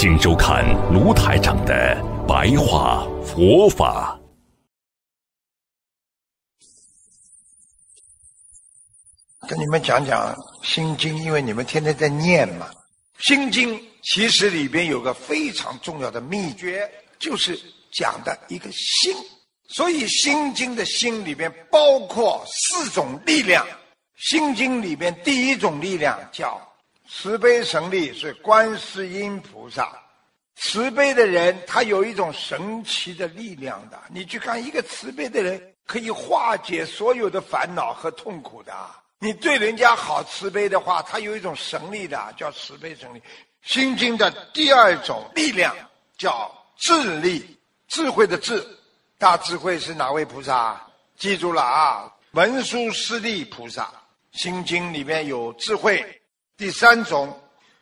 [0.00, 0.64] 请收看
[0.94, 1.94] 卢台长的
[2.26, 4.18] 白话佛法。
[9.46, 10.34] 跟你们讲讲
[10.66, 12.70] 《心经》，因为你们天天在念嘛。
[13.28, 17.60] 《心经》其实里边有个非常重要的秘诀，就是
[17.92, 19.14] 讲的一个心。
[19.68, 23.66] 所以《心经》的心里边包括四种力量。
[24.16, 26.58] 《心经》里边第一种力量叫。
[27.12, 29.99] 慈悲神力是观世音菩萨，
[30.62, 33.98] 慈悲的人他有一种神奇的力量的。
[34.10, 38.72] 你去看一个慈悲的人，可以化解所有的烦恼和痛苦的。
[39.18, 43.22] 你对人家好慈悲的话，他有一种神力的，叫慈悲神力。
[43.62, 45.74] 心经的第二种力量
[46.18, 48.62] 叫智力，智慧的智，
[49.16, 50.78] 大智慧是哪位菩萨？
[51.16, 53.90] 记住了啊，文殊师利菩萨。
[54.32, 56.20] 心经里面有智慧。
[56.58, 57.34] 第三种，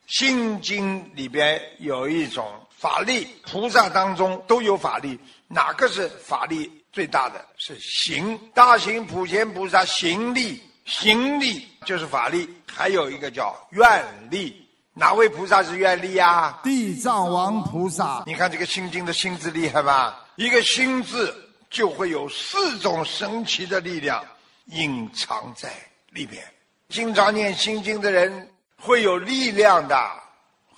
[0.07, 2.49] 心经里边有一种
[2.79, 7.45] 法力，菩萨当中都有法力，哪个是法力最大的？
[7.57, 12.49] 是行，大行普贤菩萨行力，行力就是法力。
[12.73, 16.61] 还有一个叫愿力，哪位菩萨是愿力啊？
[16.63, 18.23] 地藏王菩萨。
[18.27, 20.25] 你看这个心经的心字厉害吧？
[20.37, 21.35] 一个心字
[21.69, 24.25] 就会有四种神奇的力量
[24.67, 25.71] 隐藏在
[26.11, 26.43] 里边。
[26.89, 28.49] 经常念心经的人。
[28.81, 29.97] 会有力量的，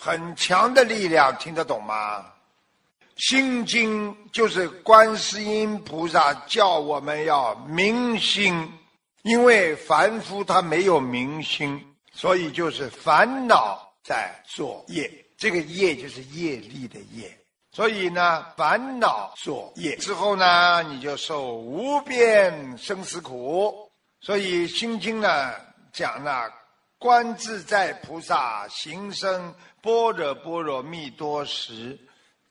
[0.03, 2.25] 很强的力量，听得懂吗？
[3.17, 8.67] 心经就是观世音菩萨叫我们要明心，
[9.25, 11.79] 因为凡夫他没有明心，
[12.15, 17.31] 所以就是烦恼在作业，这个业就是业力的业，
[17.71, 23.91] 所以呢，烦恼作业之后呢，你就受无边生死苦。
[24.23, 25.53] 所以心经呢
[25.93, 26.51] 讲了。
[27.01, 31.99] 观自在菩萨行深般若波罗蜜多时，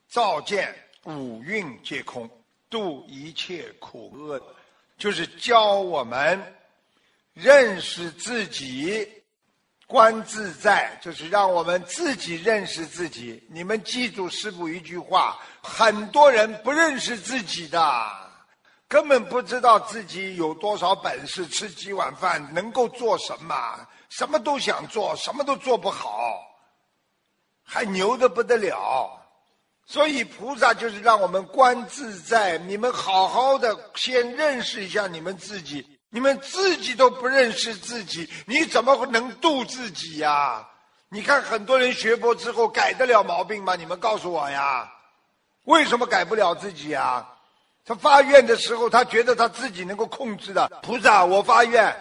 [0.08, 0.74] 照见
[1.04, 2.28] 五蕴皆空，
[2.68, 4.42] 度一切苦厄，
[4.98, 6.42] 就是教我们
[7.32, 9.08] 认识自己。
[9.86, 13.40] 观自在就是让我们自己认识自己。
[13.48, 18.29] 你们记住师父一句话：很多人不认识自己的，
[18.90, 23.54] 根本不知道自己有多少本事，吃几碗饭，能够做什么。
[24.08, 26.42] 什么都想做，什么都做不好，
[27.62, 29.08] 还牛的不得了。
[29.86, 35.86] 所以菩萨就是让我们观自在，你们好好的先认识一下你们自己。
[36.08, 40.68] 你们自己都不认识自己，你怎么能度自己呀？
[41.10, 43.76] 你看很多人学佛之后改得了毛病吗？
[43.76, 44.90] 你们告诉我呀，
[45.66, 47.24] 为什么改不了自己呀？
[47.90, 50.70] 他发愿的时候，他觉得他自己能够控制的。
[50.80, 51.92] 菩萨，我发愿。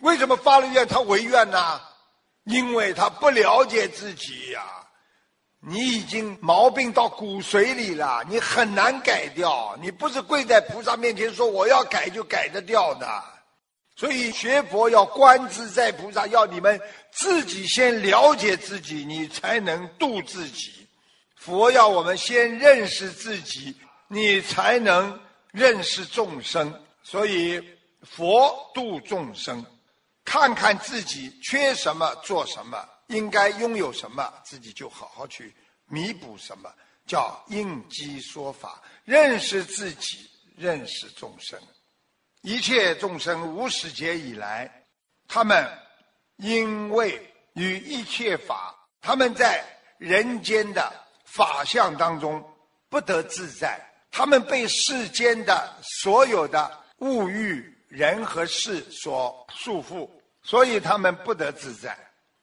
[0.00, 1.80] 为什么发了愿他违愿呢？
[2.44, 4.62] 因为他不了解自己呀。
[5.66, 9.74] 你已经毛病到骨髓里了，你很难改掉。
[9.80, 13.08] 你不是跪在菩萨面前说我要改就改得掉的。
[13.96, 16.78] 所以学佛要观自在菩萨，要你们
[17.12, 20.86] 自己先了解自己，你才能度自己。
[21.34, 23.74] 佛要我们先认识自己，
[24.08, 25.18] 你才能
[25.52, 26.72] 认识众生。
[27.02, 27.62] 所以
[28.02, 29.64] 佛度众生。
[30.22, 35.52] 看看自己缺什么，做什么，应该拥有什么，自己就好好去
[35.86, 36.72] 弥补什么，
[37.04, 41.58] 叫应机说法，认识自己，认识众生。
[42.42, 44.84] 一切众生无始劫以来，
[45.26, 45.66] 他们
[46.36, 49.64] 因为与一切法，他们在
[49.98, 50.92] 人间的
[51.24, 52.44] 法相当中
[52.88, 53.80] 不得自在，
[54.10, 57.76] 他们被世间的所有的物欲。
[57.90, 60.08] 人和事所束缚，
[60.44, 61.98] 所以他们不得自在。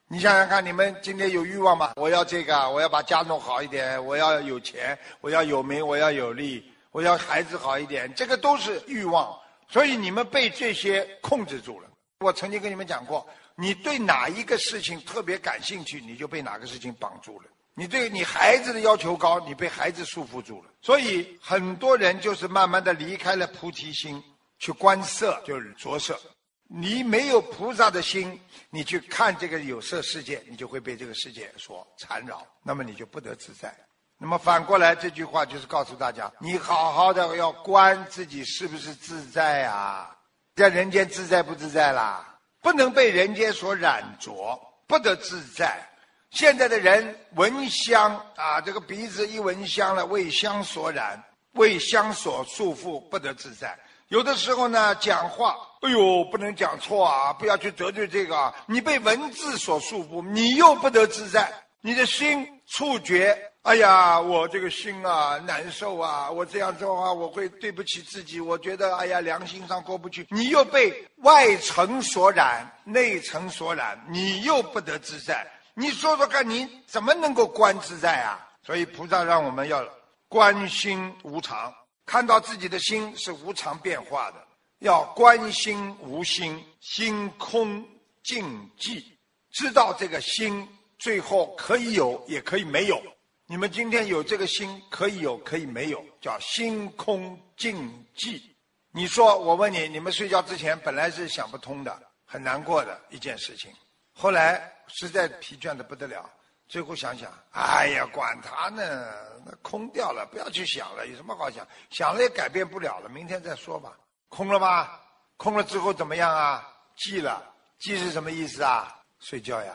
[0.06, 1.94] 你想想看，你们今天有欲望吗？
[1.96, 9.34] 我要这个，我要把家弄好一点，我要有钱，我要有名，我要有利，我要孩子好一点，这个都是欲望。
[9.70, 11.88] 所以你们被这些控制住了。
[12.18, 17.46] 我曾经跟你们讲过，你对哪一个事情特别感兴趣，你就被哪个事情绑住了。
[17.78, 20.70] 你对你孩子的要求高，你被孩子束缚住了。
[20.82, 24.20] 所以很多人就是慢慢的离开了菩提心。
[24.60, 26.18] 去观色就是着色，
[26.66, 28.40] 你没有菩萨的心，
[28.70, 33.72] 你去看这个有色世界，你就会被这个世界所缠绕，那么你就不得自在。
[34.18, 40.10] 那么反过来，这句话就是告诉大家：你好好的要观自己是不是自在啊？
[40.56, 42.40] 在人间自在不自在啦？
[42.60, 45.87] 不能被人间所染着，不得自在。
[46.30, 51.22] 现在的人闻香啊，这个鼻子一闻香了，为香所染，
[51.52, 53.76] 为香所束缚，不得自在。
[54.08, 58.52] 有的时候呢，讲话，哎呦，不能讲错啊，不要去得罪这个。
[58.66, 61.50] 你被文字所束缚，你又不得自在。
[61.80, 68.38] 你的心触觉，哎呀，我这个心啊难受啊，我这样做啊，我会对不起自己。
[68.40, 70.26] 我觉得，哎呀，良心上过不去。
[70.30, 70.92] 你又被
[71.22, 75.46] 外层所染，内层所染，你又不得自在。
[75.78, 78.44] 你说说看，你怎么能够观自在啊？
[78.64, 79.88] 所以菩萨让我们要
[80.26, 81.72] 观心无常。
[82.04, 84.44] 看到自己的心是无常变化的，
[84.80, 87.86] 要观心无心，心空
[88.24, 89.04] 静寂，
[89.52, 93.00] 知道这个心最后可以有，也可以没有。
[93.46, 98.42] 你们今天有这个心，可以有，可以没有，叫心空静寂。
[98.90, 103.70] 你说，我问你，你们睡觉之前本来是想不通的，很难过的一件事情，
[104.20, 106.28] 后来实在疲倦的不得了。
[106.66, 109.14] 最后想想，哎呀，管他呢，
[109.46, 111.64] 那空掉了，不要去想了，有什么好想？
[111.88, 113.92] 想了也改变不了了，明天再说吧。
[114.28, 115.00] 空了吧？
[115.36, 116.68] 空了之后怎么样啊？
[116.98, 117.40] 寂了，
[117.80, 118.92] 寂是什么意思啊？
[119.20, 119.72] 睡觉呀。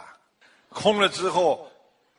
[0.68, 1.72] 空了之后，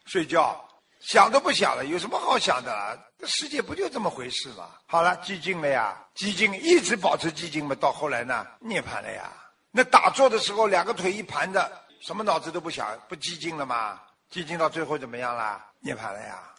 [0.07, 0.67] 睡觉，
[1.01, 2.99] 想都不想了，有什么好想的？
[3.19, 4.71] 这世界不就这么回事吗？
[4.87, 9.31] 好了，寂静了呀，寂静一直保持寂静嘛，到后来呢，涅槃了呀。
[9.71, 14.01] 那打坐的时候，两个腿一盘着，什么脑子都不想，不寂静了吗？
[14.31, 15.65] 寂静到最后怎么样啦？
[15.81, 16.55] 涅槃了呀！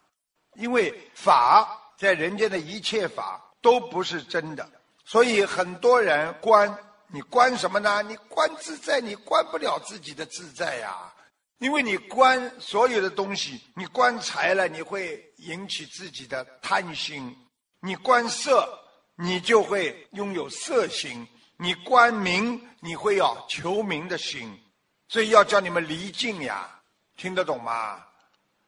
[0.55, 4.69] 因为法在人间的一切法都不是真的，
[5.03, 6.73] 所以很多人观
[7.07, 8.01] 你观什么呢？
[8.03, 11.11] 你观自在，你观不了自己的自在呀！
[11.59, 17.33] 因为你观所有的东西，你观财了，你会引起自己的贪心；
[17.79, 18.67] 你观色，
[19.15, 21.25] 你就会拥有色心；
[21.57, 24.61] 你观名，你会要求名的心。
[25.07, 26.69] 所以要叫你们离境呀！
[27.17, 28.03] 听得懂吗？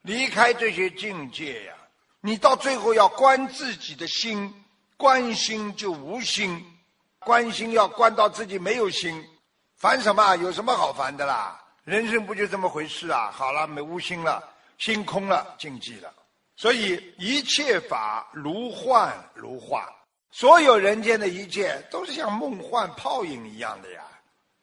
[0.04, 1.74] 离开这些境界呀，
[2.22, 4.64] 你到最后要观自己的心，
[4.96, 6.66] 观心就无心，
[7.20, 9.22] 观心要观到自己没有心，
[9.76, 10.36] 烦什么？
[10.38, 11.62] 有什么好烦的啦？
[11.84, 13.30] 人生不就这么回事啊？
[13.32, 14.42] 好了，没无心了，
[14.78, 16.14] 心空了，静寂了。
[16.56, 19.94] 所以一切法如幻如化，
[20.32, 24.04] 所有人间的一切都是像梦幻泡影一样的呀。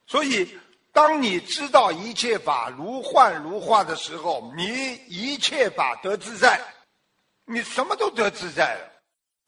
[0.06, 0.58] 所以。
[0.94, 6.60] 当你知道一切法如幻如化的时候，你一切法得自在，
[7.44, 8.92] 你什么都得自在了。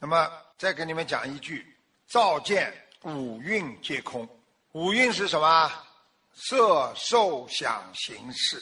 [0.01, 0.29] 那么，
[0.59, 1.65] 再给你们讲一句：
[2.09, 4.29] 照见五蕴皆空。
[4.73, 5.71] 五蕴是什么？
[6.35, 8.61] 色、受、想、行、识。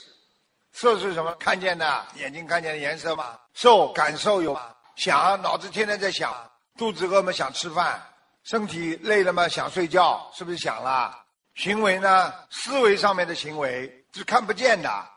[0.73, 1.35] 色是什么？
[1.37, 3.41] 看见的，眼睛看见的颜色吗。
[3.55, 4.75] 受，感受有吗。
[4.97, 6.35] 想，脑子天天在想。
[6.77, 8.03] 肚子饿吗，想吃饭。
[8.43, 11.24] 身体累了吗，想睡觉，是不是想了？
[11.55, 12.33] 行为呢？
[12.51, 15.09] 思维上面的行为是看不见的。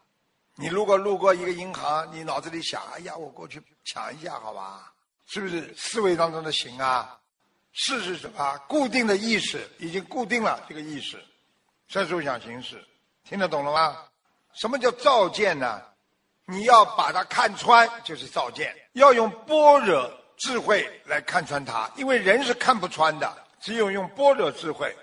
[0.55, 4.91] 你如果路过一个银行，你脑子里想：哎呀，我过去抢一下，好吧？
[5.27, 7.17] 是不是思维当中的行啊？
[7.73, 8.57] 事是什么？
[8.67, 11.23] 固定的意识已经固定了这个意识，
[11.89, 12.83] 色受想行识，
[13.23, 13.97] 听得懂了吗？
[14.53, 15.81] 什么叫照见呢？
[16.45, 18.75] 你要把它看穿，就是照见。
[18.93, 24.95] 要用般若智慧来看穿它，因为人是看不穿的，只有用般若智慧。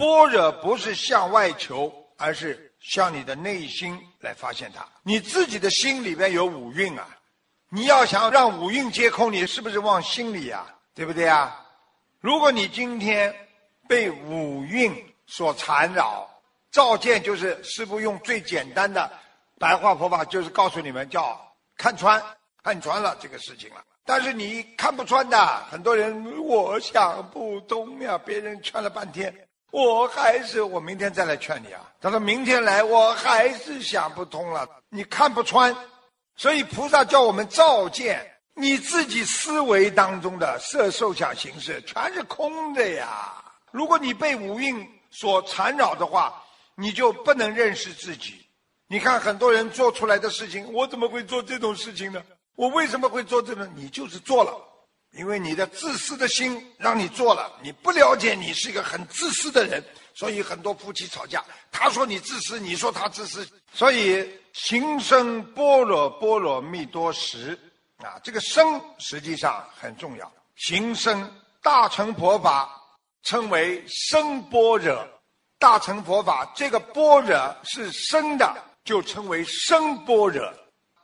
[0.00, 4.82] 般若不是向外求，而是向你的内心来发现它。
[5.02, 7.06] 你自己的心里边有五蕴啊，
[7.68, 10.66] 你要想让五蕴皆空，你是不是往心里呀？
[10.94, 11.66] 对不对啊？
[12.18, 13.34] 如果你今天
[13.86, 14.90] 被五蕴
[15.26, 16.26] 所缠绕，
[16.70, 19.12] 照见就是师父用最简单的
[19.58, 21.38] 白话佛法，就是告诉你们叫
[21.76, 22.22] 看穿，
[22.62, 23.84] 看穿了这个事情了。
[24.06, 29.46] 但是你看不穿的，很多人我想不通呀，别人劝了半天。
[29.70, 31.88] 我还是我明天再来劝你啊！
[32.00, 34.68] 他说明天来，我还是想不通了。
[34.88, 35.74] 你看不穿，
[36.36, 43.42] 所以菩萨叫我们照见你自己思维当中的色、受、想、行、识，全是空的呀。
[43.70, 46.42] 如果你被五蕴所缠绕的话，
[46.74, 48.44] 你就不能认识自己。
[48.88, 52.20] 你看很多人做出来的事情，我怎么会做这种事情呢？
[52.56, 53.70] 我为什么会做这种？
[53.76, 54.52] 你就是做了。
[55.12, 61.44] 因为你的自私的心让你做了，你不了解你是一个很自私的人，所以很多夫妻吵架。
[61.72, 67.58] 他说你自私，你说他自私，所以行深般若波罗蜜多时
[67.98, 68.64] 啊，这个深
[68.98, 70.32] 实际上很重要。
[70.54, 71.28] 行深
[71.60, 72.70] 大乘佛法
[73.24, 75.08] 称为深般若，
[75.58, 80.54] 大乘佛法这个般若是深的，就称为深般若。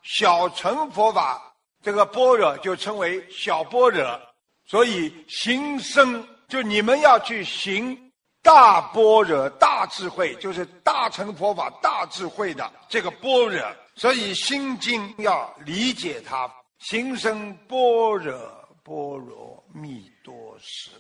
[0.05, 1.43] 小乘佛法。
[1.87, 4.21] 这个般若就称为小般若。
[4.65, 7.97] 所以行深，就你们要去行
[8.43, 13.63] 大般若、大智慧，就是大乘佛法、大智慧的这个般若。
[13.95, 18.37] 所以心经要理解它，行深般若
[18.83, 20.91] 波罗蜜多时。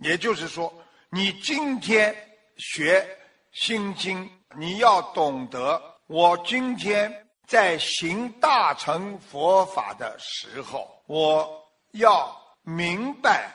[0.00, 0.74] 也就是说，
[1.08, 2.12] 你今天
[2.56, 3.08] 学
[3.52, 11.48] 心经，你要懂得，我今天在行大乘佛法的时候，我
[11.92, 12.40] 要。
[12.64, 13.52] 明白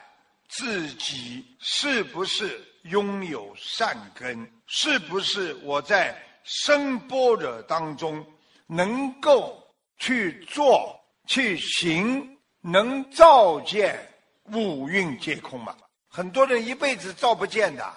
[0.50, 6.14] 自己是不是拥有善根，是不是我在
[6.44, 8.22] 声波若当中
[8.66, 9.58] 能够
[9.98, 10.94] 去做
[11.26, 13.98] 去行，能照见
[14.52, 15.74] 五蕴皆空吗？
[16.10, 17.94] 很多人一辈子照不见的。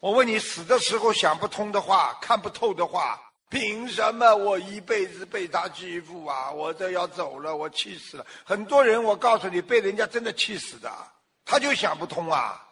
[0.00, 3.20] 我问你，死的时候想不通的话，看不透的话。
[3.50, 6.50] 凭什么我一辈子被他欺负啊？
[6.52, 8.24] 我这要走了，我气死了。
[8.44, 10.88] 很多人，我告诉你，被人家真的气死的，
[11.44, 12.64] 他就想不通啊。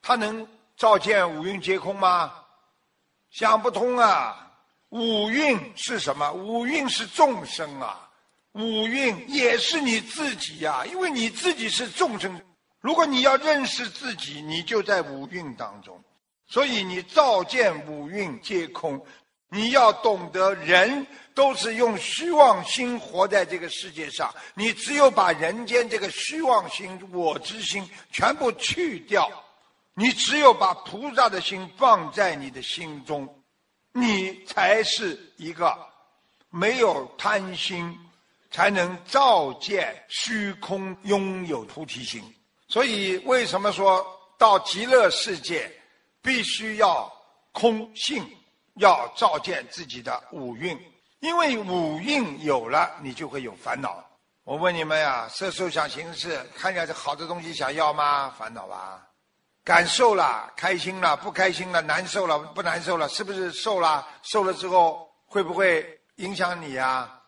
[0.00, 0.46] 他能
[0.76, 2.32] 照见五蕴皆空吗？
[3.30, 4.46] 想不通啊。
[4.90, 6.32] 五蕴是什么？
[6.32, 8.08] 五蕴是众生啊。
[8.52, 12.40] 五蕴也是你自己呀，因为你自己是众生。
[12.80, 16.00] 如果你要认识自己，你就在五蕴当中，
[16.46, 19.04] 所以你照见五蕴皆空。
[19.50, 24.32] 你要懂得，人都是用虚妄心活在这个世界上。
[24.54, 29.28] 你只有把人间这个虚妄心、我之心全部去掉，
[29.94, 33.28] 你只有把菩萨的心放在你的心中，
[33.92, 35.76] 你才是一个
[36.48, 37.98] 没有贪心，
[38.52, 42.22] 才能照见虚空，拥有菩提心。
[42.68, 44.06] 所以，为什么说
[44.38, 45.68] 到极乐世界，
[46.22, 47.12] 必须要
[47.50, 48.24] 空性？
[48.80, 50.78] 要照见自己的五蕴，
[51.20, 54.02] 因为五蕴有了，你就会有烦恼。
[54.42, 58.34] 我问你们呀，色受想行识，看见这好的东西想要吗？
[58.38, 59.06] 烦恼吧。
[59.62, 64.08] 感受了，开心了，不开心了，难受了，不难受了，是不是受了？
[64.22, 67.20] 受了之后会不会影响你呀？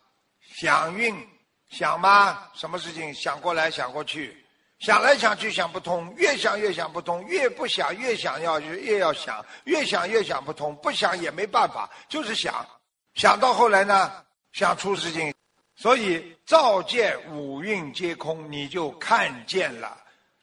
[0.57, 1.15] 想运，
[1.69, 2.49] 想吗？
[2.55, 4.42] 什么事情想过来想过去？
[4.83, 12.67] 想来想去想不通，越想越想不通，越不想越想要越要想，越想越想不通，不想也没办法，就是想，
[13.15, 14.13] 想到后来呢，
[14.53, 15.33] 想出事情，
[15.77, 19.97] 所以照见五蕴皆空，你就看见了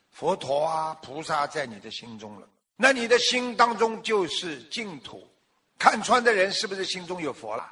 [0.10, 5.29] 佛陀啊菩萨在你的心中了，那你的心当中就是净土，
[5.77, 7.69] 看穿的人是不是心中有佛了？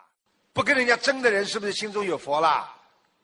[0.52, 2.74] 不跟人家争的人是不是心中有佛了？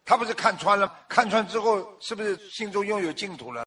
[0.05, 3.63] 他不是看穿了，看穿之后是不是心中拥有净土了？